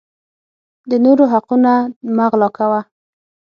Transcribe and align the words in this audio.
د 0.89 0.91
نورو 1.05 1.23
حقونه 1.31 1.73
مه 2.15 2.25
غلاء 2.31 2.51
کوه 2.57 2.79